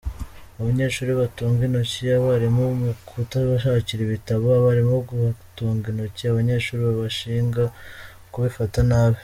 [0.59, 7.63] Abanyeshuri batunga intoki abarimu mu kutabashakira ibitabo, abarimu bagatunga intoki abanyeshuri babashinga
[8.33, 9.19] kubifata nabi.